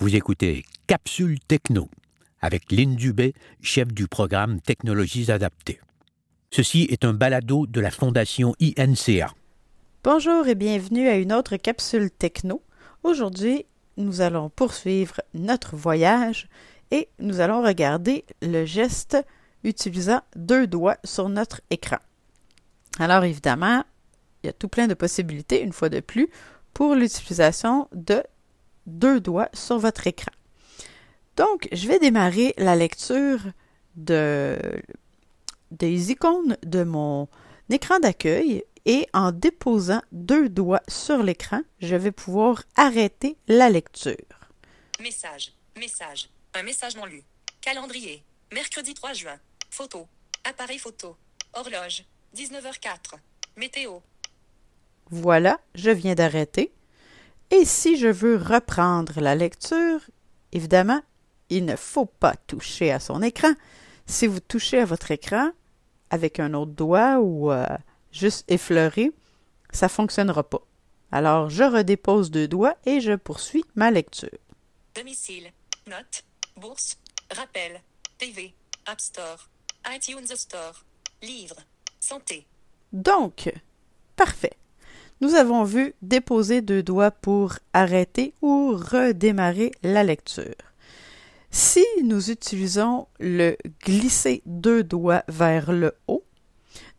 Vous 0.00 0.14
écoutez 0.14 0.64
Capsule 0.86 1.40
Techno 1.40 1.88
avec 2.40 2.70
Lynn 2.70 2.94
Dubé, 2.94 3.34
chef 3.60 3.88
du 3.88 4.06
programme 4.06 4.60
Technologies 4.60 5.32
adaptées. 5.32 5.80
Ceci 6.52 6.86
est 6.88 7.04
un 7.04 7.12
balado 7.12 7.66
de 7.66 7.80
la 7.80 7.90
Fondation 7.90 8.54
INCA. 8.60 9.34
Bonjour 10.04 10.46
et 10.46 10.54
bienvenue 10.54 11.08
à 11.08 11.16
une 11.16 11.32
autre 11.32 11.56
capsule 11.56 12.12
techno. 12.12 12.62
Aujourd'hui, 13.02 13.66
nous 13.96 14.20
allons 14.20 14.50
poursuivre 14.50 15.20
notre 15.34 15.74
voyage 15.74 16.48
et 16.92 17.08
nous 17.18 17.40
allons 17.40 17.64
regarder 17.64 18.24
le 18.40 18.64
geste 18.64 19.16
utilisant 19.64 20.20
deux 20.36 20.68
doigts 20.68 20.98
sur 21.02 21.28
notre 21.28 21.60
écran. 21.70 21.98
Alors 23.00 23.24
évidemment, 23.24 23.82
il 24.44 24.46
y 24.46 24.50
a 24.50 24.52
tout 24.52 24.68
plein 24.68 24.86
de 24.86 24.94
possibilités, 24.94 25.60
une 25.60 25.72
fois 25.72 25.88
de 25.88 25.98
plus, 25.98 26.28
pour 26.72 26.94
l'utilisation 26.94 27.88
de 27.92 28.22
deux 28.88 29.20
doigts 29.20 29.48
sur 29.52 29.78
votre 29.78 30.06
écran. 30.06 30.32
Donc, 31.36 31.68
je 31.72 31.86
vais 31.86 31.98
démarrer 31.98 32.54
la 32.58 32.74
lecture 32.74 33.40
de, 33.94 34.58
des 35.70 36.10
icônes 36.10 36.56
de 36.64 36.82
mon 36.82 37.28
écran 37.70 38.00
d'accueil 38.00 38.64
et 38.86 39.06
en 39.12 39.32
déposant 39.32 40.02
deux 40.12 40.48
doigts 40.48 40.82
sur 40.88 41.22
l'écran, 41.22 41.60
je 41.80 41.94
vais 41.94 42.10
pouvoir 42.10 42.62
arrêter 42.76 43.36
la 43.46 43.68
lecture. 43.68 44.16
Message, 45.00 45.52
message, 45.76 46.30
un 46.54 46.62
message 46.62 46.96
non 46.96 47.04
lu. 47.04 47.22
Calendrier, 47.60 48.24
mercredi 48.52 48.94
3 48.94 49.12
juin. 49.12 49.38
Photo, 49.70 50.08
appareil 50.44 50.78
photo, 50.78 51.16
horloge, 51.52 52.04
19h04. 52.34 53.18
Météo. 53.56 53.98
Voilà, 55.10 55.60
je 55.74 55.90
viens 55.90 56.14
d'arrêter. 56.14 56.72
Et 57.50 57.64
si 57.64 57.96
je 57.96 58.08
veux 58.08 58.36
reprendre 58.36 59.20
la 59.20 59.34
lecture, 59.34 60.00
évidemment, 60.52 61.00
il 61.48 61.64
ne 61.64 61.76
faut 61.76 62.06
pas 62.06 62.34
toucher 62.46 62.92
à 62.92 63.00
son 63.00 63.22
écran. 63.22 63.52
Si 64.06 64.26
vous 64.26 64.40
touchez 64.40 64.80
à 64.80 64.84
votre 64.84 65.10
écran 65.10 65.50
avec 66.10 66.40
un 66.40 66.54
autre 66.54 66.72
doigt 66.72 67.18
ou 67.20 67.50
euh, 67.50 67.66
juste 68.12 68.44
effleurer, 68.50 69.12
ça 69.70 69.86
ne 69.86 69.90
fonctionnera 69.90 70.42
pas. 70.42 70.62
Alors, 71.10 71.48
je 71.48 71.64
redépose 71.64 72.30
deux 72.30 72.48
doigts 72.48 72.76
et 72.84 73.00
je 73.00 73.14
poursuis 73.14 73.64
ma 73.74 73.90
lecture. 73.90 74.38
Domicile, 74.94 75.50
note, 75.86 76.24
bourse, 76.56 76.98
rappel, 77.34 77.80
TV, 78.18 78.54
App 78.86 79.00
Store, 79.00 79.48
iTunes 79.90 80.26
Store, 80.26 80.84
livre, 81.22 81.56
santé. 82.00 82.46
Donc, 82.92 83.50
parfait. 84.16 84.56
Nous 85.20 85.34
avons 85.34 85.64
vu 85.64 85.94
déposer 86.00 86.62
deux 86.62 86.82
doigts 86.82 87.10
pour 87.10 87.54
arrêter 87.72 88.34
ou 88.40 88.76
redémarrer 88.76 89.72
la 89.82 90.04
lecture. 90.04 90.54
Si 91.50 91.84
nous 92.04 92.30
utilisons 92.30 93.08
le 93.18 93.56
glisser 93.84 94.42
deux 94.46 94.84
doigts 94.84 95.24
vers 95.28 95.72
le 95.72 95.92
haut, 96.06 96.24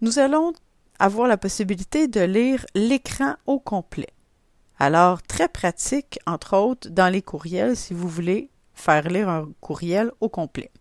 nous 0.02 0.20
allons 0.20 0.54
avoir 0.98 1.30
la 1.30 1.38
possibilité 1.38 2.08
de 2.08 2.20
lire 2.20 2.66
l'écran 2.76 3.36
au 3.46 3.60
complet. 3.60 4.10
Alors, 4.80 5.22
très 5.22 5.48
pratique, 5.48 6.20
entre 6.26 6.58
autres, 6.58 6.90
dans 6.90 7.12
les 7.12 7.22
courriels 7.22 7.78
si 7.78 7.94
vous 7.94 8.10
voulez 8.10 8.50
faire 8.74 9.08
lire 9.08 9.30
un 9.30 9.50
courriel 9.62 10.12
au 10.20 10.30
complet. 10.30 10.72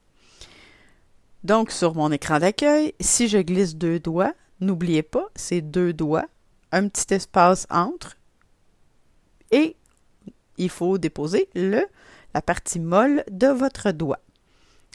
Donc, 1.44 1.70
sur 1.70 1.94
mon 1.94 2.10
écran 2.10 2.40
d'accueil, 2.40 2.94
si 3.00 3.28
je 3.28 3.38
glisse 3.38 3.76
deux 3.76 4.00
doigts, 4.00 4.34
n'oubliez 4.60 5.02
pas, 5.02 5.28
c'est 5.36 5.60
deux 5.60 5.92
doigts 5.92 6.26
un 6.72 6.88
petit 6.88 7.14
espace 7.14 7.66
entre 7.70 8.16
et 9.50 9.76
il 10.56 10.70
faut 10.70 10.98
déposer 10.98 11.48
le, 11.54 11.86
la 12.34 12.42
partie 12.42 12.80
molle 12.80 13.24
de 13.30 13.46
votre 13.46 13.92
doigt. 13.92 14.20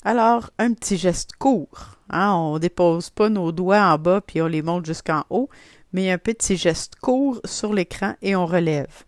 Alors, 0.03 0.51
un 0.57 0.73
petit 0.73 0.97
geste 0.97 1.33
court. 1.37 1.97
Hein, 2.09 2.33
on 2.33 2.55
ne 2.55 2.59
dépose 2.59 3.09
pas 3.09 3.29
nos 3.29 3.51
doigts 3.51 3.85
en 3.85 3.97
bas 3.97 4.21
puis 4.21 4.41
on 4.41 4.47
les 4.47 4.61
monte 4.61 4.85
jusqu'en 4.85 5.23
haut, 5.29 5.49
mais 5.93 6.11
un 6.11 6.17
petit 6.17 6.57
geste 6.57 6.95
court 6.97 7.39
sur 7.45 7.73
l'écran 7.73 8.15
et 8.21 8.35
on 8.35 8.45
relève. 8.45 9.03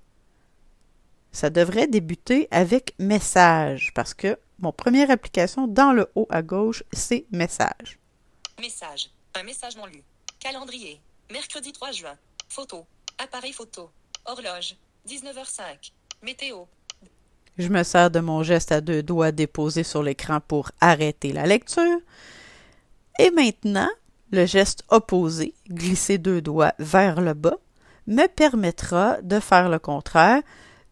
Ça 1.31 1.49
devrait 1.49 1.87
débuter 1.87 2.47
avec 2.49 2.95
message 2.97 3.91
parce 3.93 4.13
que 4.13 4.39
mon 4.59 4.71
première 4.71 5.11
application 5.11 5.67
dans 5.67 5.91
le 5.91 6.09
haut 6.15 6.27
à 6.29 6.41
gauche, 6.41 6.83
c'est 6.93 7.25
message. 7.31 7.99
Message. 8.61 9.09
Un 9.33 9.43
message 9.43 9.75
non 9.75 9.85
lu. 9.85 10.01
Calendrier. 10.39 11.01
Mercredi 11.29 11.73
3 11.73 11.91
juin. 11.91 12.17
Photo. 12.55 12.85
Appareil 13.17 13.51
photo. 13.51 13.91
Horloge. 14.25 14.77
19h05. 15.09 15.91
Météo. 16.23 16.63
Je 17.57 17.67
me 17.67 17.83
sers 17.83 18.09
de 18.09 18.21
mon 18.21 18.43
geste 18.43 18.71
à 18.71 18.79
deux 18.79 19.03
doigts 19.03 19.33
déposé 19.33 19.83
sur 19.83 20.01
l'écran 20.01 20.39
pour 20.39 20.71
arrêter 20.79 21.33
la 21.33 21.47
lecture. 21.47 21.99
Et 23.19 23.29
maintenant, 23.31 23.89
le 24.31 24.45
geste 24.45 24.85
opposé, 24.87 25.53
glisser 25.67 26.17
deux 26.17 26.41
doigts 26.41 26.71
vers 26.79 27.19
le 27.19 27.33
bas, 27.33 27.57
me 28.07 28.25
permettra 28.27 29.21
de 29.21 29.41
faire 29.41 29.67
le 29.67 29.77
contraire, 29.77 30.41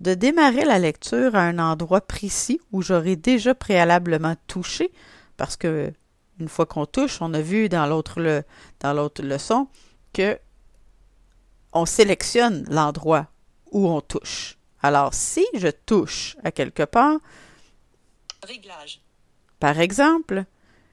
de 0.02 0.16
démarrer 0.16 0.66
la 0.66 0.80
lecture 0.80 1.34
à 1.34 1.44
un 1.44 1.60
endroit 1.60 2.02
précis 2.02 2.60
où 2.74 2.82
j'aurai 2.82 3.16
déjà 3.16 3.56
préalablement 3.56 4.36
touché, 4.48 4.92
parce 5.38 5.56
que 5.56 5.94
une 6.42 6.50
fois 6.50 6.66
qu'on 6.66 6.86
touche, 6.86 7.22
on 7.22 7.34
a 7.34 7.42
vu 7.42 7.70
dans 7.70 7.86
l'autre 7.86 8.20
le, 8.20 8.44
dans 8.82 8.92
l'autre 8.92 9.22
leçon 9.22 9.70
que 10.12 10.38
on 11.74 11.86
sélectionne 11.86 12.66
l'endroit 12.70 13.28
où 13.72 13.88
on 13.88 14.02
touche. 14.02 14.58
Alors, 14.82 15.14
si 15.14 15.46
je 15.56 15.70
touche 15.70 16.36
à 16.44 16.52
quelque 16.52 16.84
part, 16.84 17.20
Réglage. 18.44 19.02
par 19.60 19.80
exemple, 19.80 20.46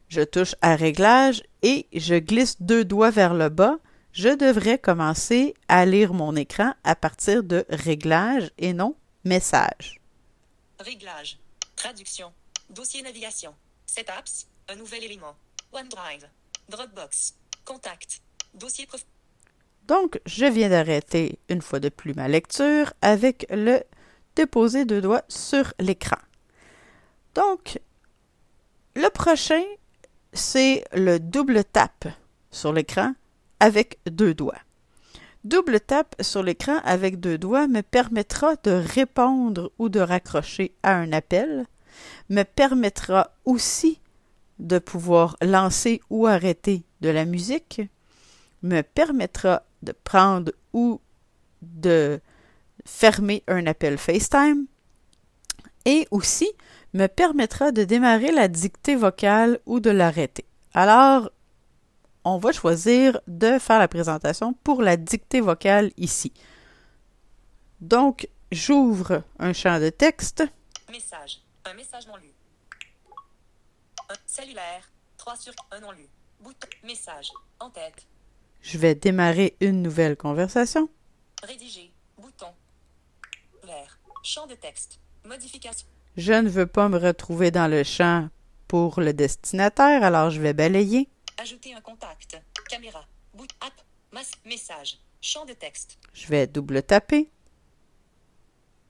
je 0.09 0.23
touche 0.23 0.55
à 0.63 0.77
réglage 0.77 1.43
et 1.63 1.87
je 1.93 2.15
glisse 2.15 2.61
deux 2.63 2.85
doigts 2.85 3.11
vers 3.11 3.35
le 3.35 3.49
bas, 3.49 3.79
je 4.13 4.29
devrais 4.29 4.79
commencer 4.79 5.55
à 5.69 5.87
lire 5.87 6.15
mon 6.15 6.35
écran 6.37 6.73
à 6.85 6.97
partir 6.97 7.43
de 7.45 7.65
réglage 7.69 8.51
et 8.59 8.73
non 8.73 8.97
message. 9.25 10.01
Réglage. 10.79 11.39
Traduction. 11.77 12.33
Dossier 12.71 13.03
navigation. 13.03 13.55
Setups. 13.87 14.47
Un 14.69 14.77
nouvel 14.77 15.05
élément. 15.05 15.35
OneDrive. 15.73 16.29
Dropbox. 16.69 17.35
Contact. 17.65 18.21
Dossier. 18.55 18.87
Donc, 19.91 20.21
je 20.25 20.47
viens 20.47 20.69
d'arrêter 20.69 21.41
une 21.49 21.63
fois 21.63 21.81
de 21.81 21.89
plus 21.89 22.15
ma 22.15 22.29
lecture 22.29 22.93
avec 23.03 23.45
le 23.51 23.81
déposer 24.37 24.85
deux 24.85 25.01
doigts 25.01 25.25
sur 25.27 25.75
l'écran. 25.81 26.21
Donc, 27.35 27.81
le 28.95 29.09
prochain, 29.09 29.65
c'est 30.33 30.85
le 30.93 31.19
double 31.19 31.65
tap 31.65 32.07
sur 32.53 32.73
l'écran 32.73 33.15
avec 33.59 33.99
deux 34.09 34.33
doigts. 34.33 34.61
Double 35.43 35.81
tap 35.81 36.15
sur 36.21 36.45
l'écran 36.45 36.79
avec 36.85 37.19
deux 37.19 37.37
doigts 37.37 37.67
me 37.67 37.81
permettra 37.81 38.55
de 38.63 38.71
répondre 38.71 39.73
ou 39.81 39.89
de 39.89 39.99
raccrocher 39.99 40.73
à 40.85 40.95
un 40.95 41.13
appel, 41.13 41.67
me 42.29 42.45
permettra 42.45 43.33
aussi 43.45 44.01
de 44.61 44.79
pouvoir 44.79 45.37
lancer 45.43 46.01
ou 46.11 46.29
arrêter 46.29 46.85
de 47.01 47.09
la 47.09 47.25
musique, 47.25 47.83
me 48.63 48.83
permettra 48.83 49.65
de 49.83 49.93
prendre 49.93 50.53
ou 50.73 51.01
de 51.63 52.21
fermer 52.85 53.43
un 53.47 53.67
appel 53.67 53.99
FaceTime 53.99 54.67
et 55.85 56.07
aussi 56.11 56.51
me 56.93 57.07
permettra 57.07 57.73
de 57.73 57.85
démarrer 57.85 58.33
la 58.33 58.49
dictée 58.49 58.97
vocale 58.97 59.61
ou 59.67 59.81
de 59.81 59.91
l'arrêter. 59.91 60.45
Alors, 60.75 61.31
on 62.25 62.39
va 62.39 62.53
choisir 62.53 63.21
de 63.27 63.59
faire 63.59 63.79
la 63.79 63.89
présentation 63.89 64.53
pour 64.53 64.83
la 64.83 64.97
dictée 64.97 65.41
vocale 65.41 65.91
ici. 65.97 66.33
Donc, 67.81 68.29
j'ouvre 68.53 69.23
un 69.39 69.53
champ 69.53 69.81
de 69.81 69.89
texte. 69.89 70.45
Message. 70.91 71.41
Un 71.65 71.75
message 71.75 72.07
non 72.07 72.17
lu. 72.17 72.31
Un 74.09 74.15
cellulaire. 74.27 74.91
3 75.17 75.37
sur 75.37 75.53
1 75.71 75.81
non 75.81 75.93
lu. 75.93 76.09
Bouton. 76.41 76.69
Message. 76.85 77.31
En 77.59 77.71
tête. 77.71 78.07
Je 78.63 78.79
vais 78.79 78.95
démarrer 78.95 79.57
une 79.61 79.83
nouvelle 79.83 80.17
conversation. 80.17 80.89
Rédiger. 81.43 81.91
Bouton. 82.19 82.49
Vert. 83.65 83.99
Champ 84.23 84.47
de 84.47 84.55
texte. 84.55 84.99
Modification. 85.25 85.87
Je 86.17 86.33
ne 86.33 86.49
veux 86.49 86.67
pas 86.67 86.89
me 86.89 86.99
retrouver 86.99 87.51
dans 87.51 87.69
le 87.71 87.83
champ 87.85 88.29
pour 88.69 89.01
le 89.01 89.13
destinataire, 89.13 90.03
alors 90.05 90.31
je 90.31 90.41
vais 90.41 90.53
balayer. 90.53 91.09
Ajouter 91.39 91.75
un 91.75 91.81
contact. 91.81 92.41
Caméra. 92.69 93.05
Boot. 93.35 93.51
App. 93.61 93.73
Masse. 94.13 94.33
Message. 94.45 94.99
Champ 95.21 95.45
de 95.47 95.53
texte. 95.53 95.99
Je 96.13 96.27
vais 96.29 96.47
double 96.47 96.83
taper 96.83 97.31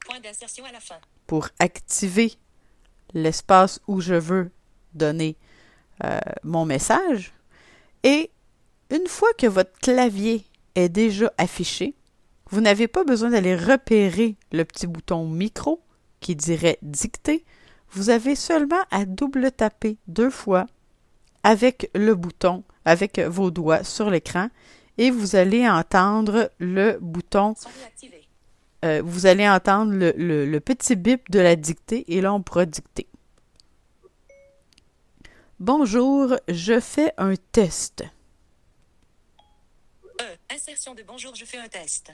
Point 0.06 0.20
d'insertion 0.20 0.64
à 0.64 0.72
la 0.72 0.80
fin. 0.80 0.98
pour 1.26 1.48
activer 1.58 2.34
l'espace 3.14 3.80
où 3.86 4.00
je 4.00 4.14
veux 4.14 4.50
donner 4.94 5.36
euh, 6.04 6.18
mon 6.42 6.64
message. 6.64 7.32
Et 8.02 8.30
une 8.90 9.06
fois 9.06 9.32
que 9.38 9.46
votre 9.46 9.72
clavier 9.80 10.44
est 10.74 10.88
déjà 10.88 11.32
affiché, 11.38 11.94
vous 12.50 12.60
n'avez 12.60 12.88
pas 12.88 13.04
besoin 13.04 13.30
d'aller 13.30 13.56
repérer 13.56 14.36
le 14.52 14.64
petit 14.64 14.86
bouton 14.86 15.26
micro 15.26 15.80
qui 16.18 16.36
dirait 16.36 16.78
dicter, 16.82 17.44
vous 17.92 18.10
avez 18.10 18.34
seulement 18.34 18.82
à 18.90 19.04
double 19.04 19.52
taper 19.52 19.96
deux 20.06 20.30
fois 20.30 20.66
avec 21.42 21.90
le 21.94 22.14
bouton, 22.14 22.64
avec 22.84 23.18
vos 23.18 23.50
doigts 23.50 23.84
sur 23.84 24.10
l'écran, 24.10 24.48
et 24.98 25.10
vous 25.10 25.36
allez 25.36 25.68
entendre 25.68 26.50
le 26.58 26.98
bouton, 27.00 27.54
euh, 28.84 29.00
vous 29.04 29.26
allez 29.26 29.48
entendre 29.48 29.92
le, 29.94 30.58
petit 30.58 30.96
bip 30.96 31.30
de 31.30 31.40
la 31.40 31.56
dictée, 31.56 32.04
et 32.08 32.20
là 32.20 32.34
on 32.34 32.42
pourra. 32.42 32.64
Bonjour, 35.58 36.36
je 36.48 36.80
fais 36.80 37.12
un 37.16 37.34
test. 37.52 38.04
E. 40.20 40.54
Insertion 40.54 40.94
de 40.94 41.02
bonjour, 41.02 41.34
je 41.34 41.46
fais 41.46 41.56
un 41.56 41.68
test. 41.68 42.12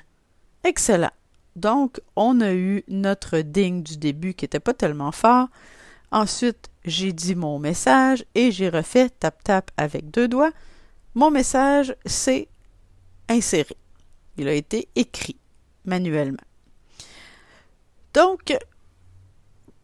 Excellent. 0.63 1.11
Donc, 1.57 2.01
on 2.15 2.41
a 2.41 2.53
eu 2.53 2.85
notre 2.87 3.41
ding 3.41 3.83
du 3.83 3.97
début 3.97 4.35
qui 4.35 4.45
n'était 4.45 4.61
pas 4.61 4.75
tellement 4.75 5.11
fort. 5.11 5.49
Ensuite, 6.13 6.69
j'ai 6.85 7.13
dit 7.13 7.35
mon 7.35 7.59
message 7.59 8.25
et 8.37 8.53
j'ai 8.53 8.69
refait 8.69 9.09
tap-tap 9.09 9.71
avec 9.77 10.11
deux 10.11 10.29
doigts. 10.29 10.53
Mon 11.15 11.33
message 11.33 11.97
s'est 12.05 12.49
inséré. 13.29 13.77
Il 14.37 14.47
a 14.47 14.53
été 14.53 14.89
écrit 14.95 15.37
manuellement. 15.85 16.37
Donc, 18.15 18.57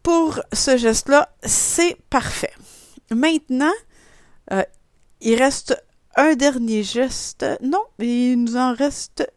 pour 0.02 0.40
ce 0.52 0.76
geste-là, 0.76 1.34
c'est 1.42 1.96
parfait. 2.08 2.54
Maintenant, 3.10 3.72
euh, 4.52 4.62
il 5.20 5.42
reste 5.42 5.82
un 6.16 6.34
dernier 6.34 6.82
geste. 6.82 7.44
Non, 7.62 7.84
il 7.98 8.36
nous 8.36 8.56
en 8.56 8.74
reste 8.74 9.30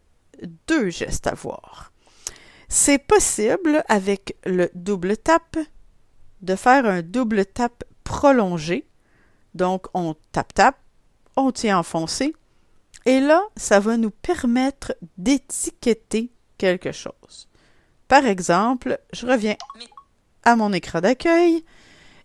deux 0.66 0.90
gestes 0.90 1.26
à 1.26 1.34
voir. 1.34 1.92
C'est 2.68 2.98
possible 2.98 3.84
avec 3.88 4.36
le 4.44 4.70
double 4.74 5.16
tap 5.16 5.56
de 6.42 6.56
faire 6.56 6.86
un 6.86 7.02
double 7.02 7.46
tap 7.46 7.84
prolongé. 8.04 8.86
Donc 9.54 9.86
on 9.94 10.14
tape 10.32 10.52
tape, 10.52 10.78
on 11.36 11.52
tient 11.52 11.78
enfoncé 11.78 12.34
et 13.06 13.20
là 13.20 13.42
ça 13.56 13.80
va 13.80 13.96
nous 13.96 14.10
permettre 14.10 14.94
d'étiqueter 15.16 16.30
quelque 16.58 16.92
chose. 16.92 17.48
Par 18.08 18.26
exemple, 18.26 19.00
je 19.12 19.26
reviens 19.26 19.56
à 20.44 20.56
mon 20.56 20.72
écran 20.72 21.00
d'accueil 21.00 21.64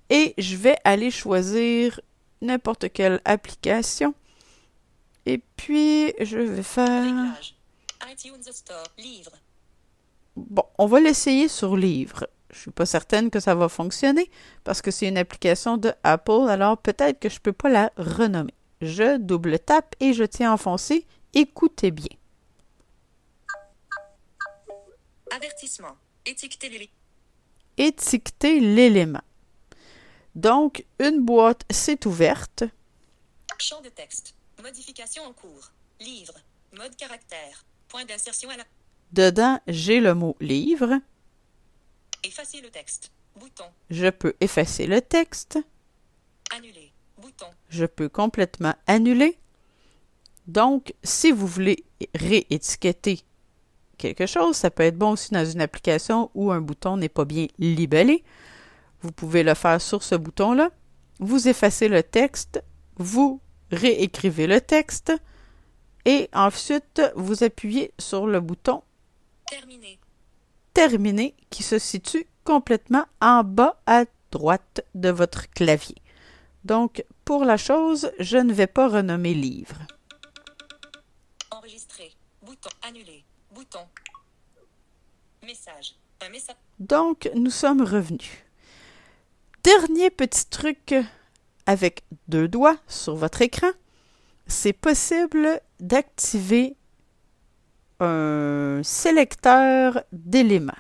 et 0.10 0.34
je 0.38 0.56
vais 0.56 0.78
aller 0.84 1.10
choisir 1.10 2.02
n'importe 2.42 2.92
quelle 2.92 3.22
application. 3.26 4.14
Et 5.26 5.40
puis 5.56 6.14
je 6.20 6.38
vais 6.38 6.64
faire. 6.64 7.40
Bon, 10.36 10.64
on 10.78 10.86
va 10.88 11.00
l'essayer 11.00 11.48
sur 11.48 11.76
livre. 11.76 12.28
Je 12.52 12.60
suis 12.60 12.72
pas 12.72 12.86
certaine 12.86 13.30
que 13.30 13.40
ça 13.40 13.56
va 13.56 13.70
fonctionner 13.70 14.30
parce 14.64 14.82
que 14.82 14.92
c'est 14.92 15.08
une 15.08 15.18
application 15.18 15.78
de 15.78 15.94
Apple, 16.04 16.50
alors 16.50 16.78
peut-être 16.78 17.20
que 17.20 17.30
je 17.30 17.40
peux 17.40 17.54
pas 17.54 17.70
la 17.70 17.92
renommer. 17.98 18.54
Je 18.82 19.18
double 19.18 19.60
tape 19.60 19.96
et 20.00 20.14
je 20.14 20.24
tiens 20.24 20.54
enfoncé. 20.54 21.06
Écoutez 21.34 21.92
bien. 21.92 22.10
Avertissement. 25.34 25.96
Étiqueter 26.26 26.90
Étiqueter 27.78 28.60
l'élément. 28.60 29.22
Donc, 30.36 30.86
une 31.00 31.24
boîte 31.24 31.64
s'est 31.72 32.06
ouverte. 32.06 32.64
Champ 33.58 33.82
de 33.82 33.90
texte. 33.90 34.34
Modification 34.62 35.24
en 35.24 35.34
cours. 35.34 35.72
Livre. 36.00 36.34
Mode 36.78 36.96
caractère. 36.96 37.66
Point 37.88 38.06
d'insertion 38.06 38.50
à 38.50 38.58
la. 38.58 38.64
Dedans, 39.12 39.60
j'ai 39.68 40.00
le 40.00 40.14
mot 40.14 40.36
livre. 40.40 41.00
Effacer 42.24 42.62
le 42.62 42.70
texte. 42.70 43.12
Bouton. 43.36 43.66
Je 43.90 44.10
peux 44.10 44.36
effacer 44.40 44.86
le 44.86 45.02
texte. 45.02 45.58
Annuler. 46.56 46.92
Bouton. 47.18 47.48
je 47.70 47.86
peux 47.86 48.10
complètement 48.10 48.74
annuler. 48.88 49.38
Donc, 50.48 50.94
si 51.04 51.32
vous 51.32 51.46
voulez 51.48 51.86
réétiqueter 52.16 53.22
quelque 53.98 54.26
chose, 54.26 54.56
ça 54.56 54.72
peut 54.72 54.84
être 54.84 54.98
bon 54.98 55.12
aussi 55.12 55.32
dans 55.32 55.46
une 55.46 55.62
application 55.62 56.32
où 56.34 56.52
un 56.52 56.62
bouton 56.62 56.98
n'est 56.98 57.10
pas 57.10 57.26
bien 57.26 57.48
libellé. 57.60 58.24
Vous 59.02 59.12
pouvez 59.12 59.44
le 59.44 59.54
faire 59.54 59.82
sur 59.82 60.04
ce 60.04 60.16
bouton-là. 60.16 60.72
Vous 61.20 61.48
effacez 61.48 61.88
le 61.88 62.02
texte, 62.02 62.64
vous 62.98 63.40
réécrivez 63.72 64.48
le 64.48 64.62
texte 64.62 65.14
et 66.06 66.30
ensuite 66.34 67.02
vous 67.16 67.44
appuyez 67.44 67.94
sur 68.00 68.28
le 68.28 68.40
bouton 68.40 68.84
Terminé. 69.50 70.00
Terminer 70.74 71.36
qui 71.50 71.64
se 71.64 71.78
situe 71.78 72.26
complètement 72.46 73.06
en 73.20 73.44
bas 73.44 73.82
à 73.86 74.06
droite 74.32 74.86
de 74.96 75.10
votre 75.10 75.50
clavier. 75.50 75.96
Donc, 76.64 77.04
pour 77.26 77.44
la 77.44 77.58
chose, 77.58 78.12
je 78.20 78.38
ne 78.38 78.54
vais 78.54 78.68
pas 78.68 78.88
renommer 78.88 79.34
livre. 79.34 79.76
Enregistrer. 81.52 82.14
Bouton. 82.42 82.70
Annuler. 82.82 83.26
Bouton. 83.52 83.86
Message. 85.44 85.96
Un 86.22 86.30
message. 86.30 86.56
Donc, 86.80 87.30
nous 87.36 87.50
sommes 87.50 87.82
revenus. 87.82 88.32
Dernier 89.64 90.10
petit 90.10 90.46
truc 90.46 90.96
avec 91.66 92.04
deux 92.28 92.48
doigts 92.48 92.78
sur 92.88 93.16
votre 93.16 93.42
écran, 93.42 93.72
c'est 94.48 94.74
possible 94.74 95.62
d'activer 95.80 96.76
un 98.00 98.82
sélecteur 98.84 100.04
d'éléments. 100.12 100.74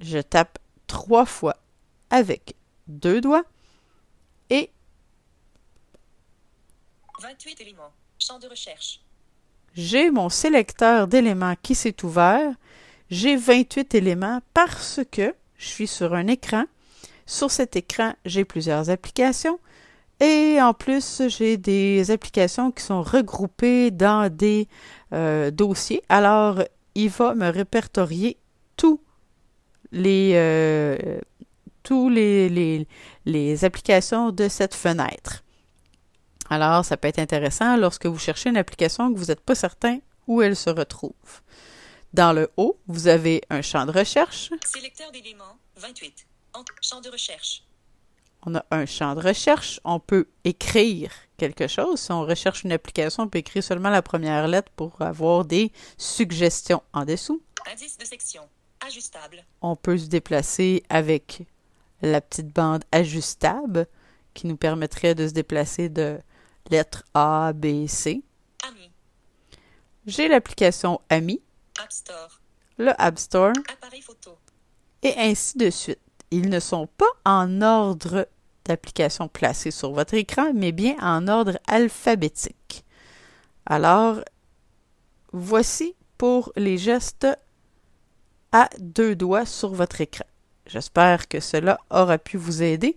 Je 0.00 0.18
tape 0.18 0.58
trois 0.86 1.26
fois 1.26 1.56
avec 2.10 2.54
deux 2.88 3.20
doigts 3.20 3.44
et 4.50 4.70
28 7.22 7.60
éléments. 7.60 7.92
Champ 8.18 8.38
de 8.38 8.46
recherche. 8.46 9.00
j'ai 9.74 10.10
mon 10.10 10.28
sélecteur 10.28 11.06
d'éléments 11.06 11.54
qui 11.62 11.74
s'est 11.74 12.04
ouvert. 12.04 12.52
J'ai 13.10 13.36
28 13.36 13.94
éléments 13.94 14.40
parce 14.52 15.00
que 15.10 15.34
je 15.56 15.66
suis 15.66 15.86
sur 15.86 16.14
un 16.14 16.26
écran. 16.26 16.64
Sur 17.26 17.50
cet 17.50 17.76
écran, 17.76 18.14
j'ai 18.24 18.44
plusieurs 18.44 18.88
applications. 18.88 19.58
Et 20.20 20.58
en 20.62 20.72
plus, 20.72 21.22
j'ai 21.28 21.58
des 21.58 22.10
applications 22.10 22.70
qui 22.70 22.82
sont 22.82 23.02
regroupées 23.02 23.90
dans 23.90 24.32
des 24.32 24.68
euh, 25.12 25.50
dossiers. 25.50 26.02
Alors, 26.08 26.62
il 26.94 27.10
va 27.10 27.34
me 27.34 27.50
répertorier 27.50 28.38
tous 28.76 29.00
les, 29.92 30.32
euh, 30.34 31.18
les 33.26 33.64
applications 33.64 34.30
de 34.32 34.48
cette 34.48 34.74
fenêtre. 34.74 35.44
Alors, 36.48 36.84
ça 36.84 36.96
peut 36.96 37.08
être 37.08 37.18
intéressant 37.18 37.76
lorsque 37.76 38.06
vous 38.06 38.18
cherchez 38.18 38.50
une 38.50 38.56
application 38.56 39.12
que 39.12 39.18
vous 39.18 39.26
n'êtes 39.26 39.40
pas 39.40 39.54
certain 39.54 39.98
où 40.26 40.42
elle 40.42 40.56
se 40.56 40.70
retrouve. 40.70 41.42
Dans 42.12 42.32
le 42.32 42.50
haut, 42.56 42.78
vous 42.86 43.08
avez 43.08 43.42
un 43.50 43.62
champ 43.62 43.84
de 43.84 43.92
recherche. 43.92 44.50
Sélecteur 44.64 45.10
d'éléments. 45.12 45.58
28. 45.76 46.26
En- 46.56 46.64
champ 46.80 47.00
de 47.00 47.08
recherche. 47.10 47.62
On 48.48 48.54
a 48.54 48.64
un 48.70 48.86
champ 48.86 49.14
de 49.14 49.20
recherche. 49.20 49.80
On 49.84 49.98
peut 49.98 50.26
écrire 50.44 51.10
quelque 51.36 51.66
chose. 51.66 52.00
Si 52.00 52.12
on 52.12 52.22
recherche 52.22 52.62
une 52.64 52.72
application, 52.72 53.24
on 53.24 53.28
peut 53.28 53.38
écrire 53.38 53.62
seulement 53.64 53.90
la 53.90 54.02
première 54.02 54.46
lettre 54.46 54.70
pour 54.76 55.00
avoir 55.02 55.44
des 55.44 55.72
suggestions 55.98 56.82
en 56.92 57.04
dessous. 57.04 57.42
Indice 57.70 57.98
de 57.98 58.04
section. 58.04 58.42
Ajustable. 58.86 59.44
On 59.62 59.74
peut 59.74 59.98
se 59.98 60.06
déplacer 60.06 60.84
avec 60.88 61.42
la 62.02 62.20
petite 62.20 62.48
bande 62.54 62.84
ajustable 62.92 63.86
qui 64.34 64.46
nous 64.46 64.56
permettrait 64.56 65.14
de 65.14 65.26
se 65.26 65.32
déplacer 65.32 65.88
de 65.88 66.20
lettres 66.70 67.02
A, 67.14 67.52
B, 67.52 67.86
C. 67.88 68.22
Ami. 68.68 68.90
J'ai 70.06 70.28
l'application 70.28 71.00
Ami, 71.08 71.40
App 71.82 71.90
Store. 71.90 72.40
le 72.78 72.92
App 73.00 73.18
Store 73.18 73.52
Appareil 73.72 74.02
photo. 74.02 74.36
et 75.02 75.14
ainsi 75.16 75.56
de 75.58 75.70
suite. 75.70 75.98
Ils 76.30 76.48
ne 76.48 76.60
sont 76.60 76.88
pas 76.96 77.06
en 77.24 77.62
ordre 77.62 78.28
d'application 78.64 79.28
placée 79.28 79.70
sur 79.70 79.92
votre 79.92 80.14
écran, 80.14 80.52
mais 80.54 80.72
bien 80.72 80.96
en 81.00 81.28
ordre 81.28 81.58
alphabétique. 81.66 82.84
Alors, 83.64 84.20
voici 85.32 85.94
pour 86.18 86.52
les 86.56 86.78
gestes 86.78 87.26
à 88.52 88.68
deux 88.80 89.14
doigts 89.14 89.46
sur 89.46 89.70
votre 89.70 90.00
écran. 90.00 90.24
J'espère 90.66 91.28
que 91.28 91.40
cela 91.40 91.78
aura 91.90 92.18
pu 92.18 92.36
vous 92.36 92.62
aider 92.62 92.96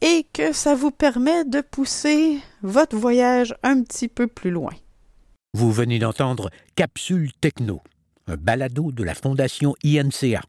et 0.00 0.26
que 0.32 0.52
ça 0.52 0.74
vous 0.74 0.90
permet 0.90 1.44
de 1.44 1.62
pousser 1.62 2.38
votre 2.62 2.96
voyage 2.96 3.54
un 3.62 3.82
petit 3.82 4.08
peu 4.08 4.26
plus 4.26 4.50
loin. 4.50 4.72
Vous 5.54 5.72
venez 5.72 5.98
d'entendre 5.98 6.50
Capsule 6.74 7.32
Techno, 7.40 7.80
un 8.26 8.36
balado 8.36 8.92
de 8.92 9.02
la 9.02 9.14
Fondation 9.14 9.74
INCA. 9.84 10.42